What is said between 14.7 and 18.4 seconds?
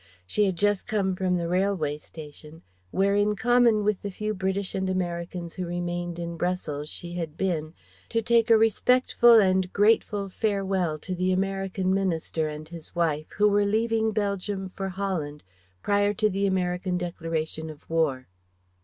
Holland, prior to the American declaration of war.